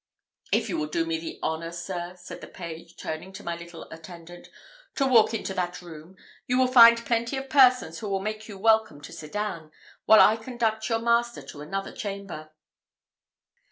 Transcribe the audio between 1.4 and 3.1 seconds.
honour, sir," said the page,